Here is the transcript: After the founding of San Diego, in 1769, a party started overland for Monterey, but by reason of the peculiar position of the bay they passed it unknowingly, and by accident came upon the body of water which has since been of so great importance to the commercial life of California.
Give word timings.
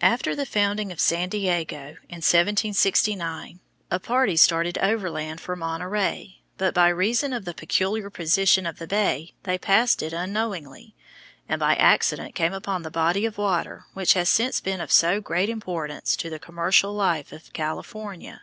After 0.00 0.34
the 0.34 0.46
founding 0.46 0.90
of 0.90 0.98
San 0.98 1.28
Diego, 1.28 1.98
in 2.08 2.22
1769, 2.24 3.60
a 3.90 4.00
party 4.00 4.34
started 4.34 4.78
overland 4.78 5.42
for 5.42 5.56
Monterey, 5.56 6.40
but 6.56 6.72
by 6.72 6.88
reason 6.88 7.34
of 7.34 7.44
the 7.44 7.52
peculiar 7.52 8.08
position 8.08 8.64
of 8.64 8.78
the 8.78 8.86
bay 8.86 9.34
they 9.42 9.58
passed 9.58 10.02
it 10.02 10.14
unknowingly, 10.14 10.94
and 11.50 11.60
by 11.60 11.74
accident 11.74 12.34
came 12.34 12.54
upon 12.54 12.80
the 12.82 12.90
body 12.90 13.26
of 13.26 13.36
water 13.36 13.84
which 13.92 14.14
has 14.14 14.30
since 14.30 14.58
been 14.58 14.80
of 14.80 14.90
so 14.90 15.20
great 15.20 15.50
importance 15.50 16.16
to 16.16 16.30
the 16.30 16.38
commercial 16.38 16.94
life 16.94 17.30
of 17.30 17.52
California. 17.52 18.40